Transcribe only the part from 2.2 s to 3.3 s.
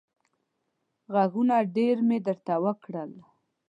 درته وکړل.